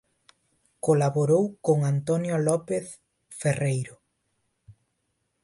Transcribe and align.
Colaborou 0.85 1.43
con 1.65 1.77
Antonio 1.93 2.35
López 2.47 2.85
Ferreiro. 3.39 3.95